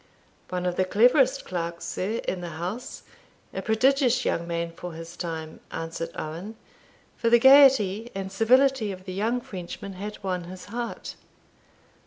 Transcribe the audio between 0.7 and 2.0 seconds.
the cleverest clerks,